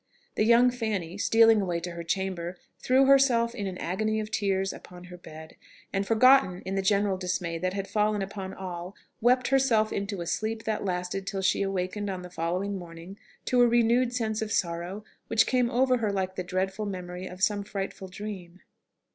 The 0.33 0.43
young 0.45 0.71
Fanny, 0.71 1.15
stealing 1.19 1.61
away 1.61 1.79
to 1.81 1.91
her 1.91 2.01
chamber, 2.03 2.57
threw 2.81 3.05
herself, 3.05 3.53
in 3.53 3.67
an 3.67 3.77
agony 3.77 4.19
of 4.19 4.31
tears, 4.31 4.73
upon 4.73 5.03
her 5.03 5.17
bed, 5.17 5.55
and, 5.93 6.07
forgotten 6.07 6.63
in 6.65 6.73
the 6.73 6.81
general 6.81 7.17
dismay 7.17 7.59
that 7.59 7.73
had 7.75 7.87
fallen 7.87 8.23
upon 8.23 8.51
all, 8.55 8.95
wept 9.21 9.49
herself 9.49 9.93
into 9.93 10.21
a 10.21 10.25
sleep 10.25 10.63
that 10.63 10.83
lasted 10.83 11.27
till 11.27 11.43
she 11.43 11.61
awakened 11.61 12.09
on 12.09 12.23
the 12.23 12.31
following 12.31 12.79
morning 12.79 13.19
to 13.45 13.61
a 13.61 13.67
renewed 13.67 14.11
sense 14.11 14.41
of 14.41 14.51
sorrow 14.51 15.03
which 15.27 15.45
came 15.45 15.69
over 15.69 15.97
her 15.97 16.11
like 16.11 16.33
the 16.35 16.43
dreadful 16.43 16.87
memory 16.87 17.27
of 17.27 17.43
some 17.43 17.63
frightful 17.63 18.07
dream. 18.07 18.61